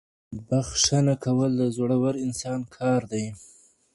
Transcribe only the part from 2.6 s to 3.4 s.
کار دی.